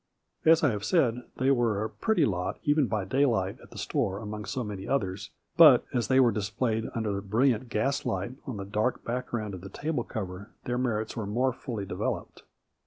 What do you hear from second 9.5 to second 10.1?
of the table